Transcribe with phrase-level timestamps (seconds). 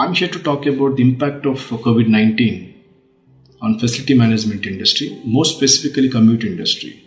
[0.00, 2.84] I'm here to talk about the impact of COVID 19
[3.60, 7.02] on facility management industry, more specifically commute industry.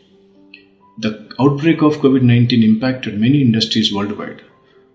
[0.98, 4.42] The outbreak of COVID 19 impacted many industries worldwide.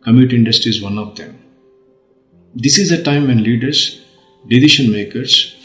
[0.05, 1.39] Commute industry is one of them.
[2.55, 4.05] This is a time when leaders,
[4.47, 5.57] decision makers,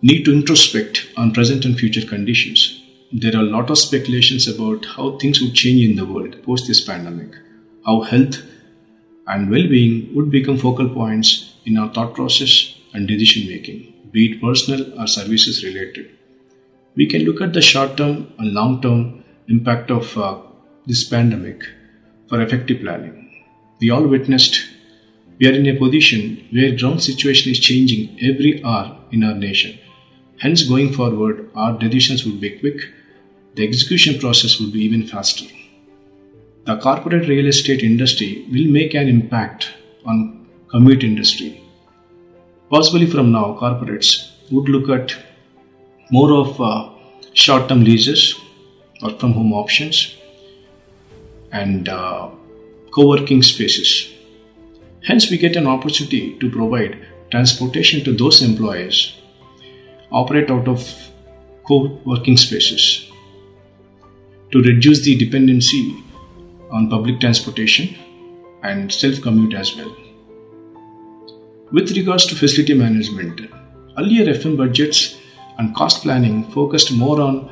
[0.00, 2.82] need to introspect on present and future conditions.
[3.12, 6.66] There are a lot of speculations about how things would change in the world post
[6.66, 7.36] this pandemic,
[7.84, 8.40] how health
[9.26, 14.32] and well being would become focal points in our thought process and decision making, be
[14.32, 16.10] it personal or services related.
[16.94, 20.38] We can look at the short term and long term impact of uh,
[20.86, 21.64] this pandemic
[22.28, 23.44] for effective planning.
[23.80, 24.66] We all witnessed
[25.38, 29.78] we are in a position where ground situation is changing every hour in our nation.
[30.38, 32.80] Hence, going forward, our decisions would be quick,
[33.54, 35.44] the execution process would be even faster.
[36.66, 39.68] The corporate real estate industry will make an impact
[40.04, 41.62] on commute industry.
[42.70, 45.16] Possibly from now, corporates would look at
[46.10, 46.90] more of uh,
[47.34, 48.34] short-term leases,
[49.00, 50.16] work from home options,
[51.52, 52.30] and uh,
[52.92, 54.12] co-working spaces.
[55.04, 56.98] Hence, we get an opportunity to provide
[57.30, 59.12] transportation to those employees
[60.10, 60.82] operate out of
[61.66, 63.10] co-working spaces
[64.50, 66.02] to reduce the dependency
[66.70, 67.96] on public transportation
[68.62, 69.94] and self-commute as well.
[71.72, 73.40] With regards to facility management,
[73.98, 75.18] earlier FM budgets
[75.58, 77.50] and cost planning focused more on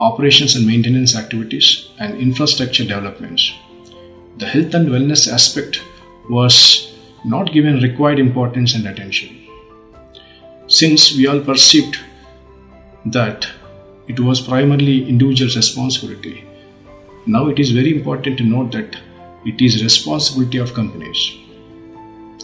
[0.00, 3.52] operations and maintenance activities and infrastructure developments.
[4.38, 5.82] The health and wellness aspect
[6.28, 9.46] was not given required importance and attention.
[10.66, 11.98] Since we all perceived
[13.06, 13.46] that
[14.08, 16.46] it was primarily individual's responsibility,
[17.26, 18.96] now it is very important to note that
[19.44, 21.36] it is responsibility of companies.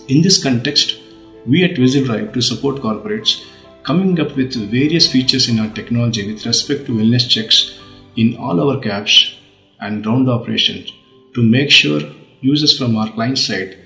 [0.09, 0.99] In this context,
[1.47, 3.45] we at VisibDrive to support corporates
[3.85, 7.79] coming up with various features in our technology with respect to wellness checks
[8.17, 9.37] in all our cabs
[9.81, 10.93] and ground operations
[11.35, 12.01] to make sure
[12.41, 13.79] users from our client side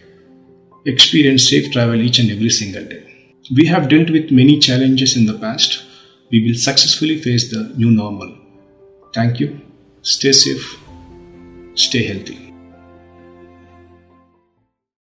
[0.86, 3.06] experience safe travel each and every single day.
[3.54, 5.84] We have dealt with many challenges in the past.
[6.30, 8.36] We will successfully face the new normal.
[9.12, 9.60] Thank you.
[10.02, 10.79] Stay safe.
[11.74, 12.49] Stay healthy.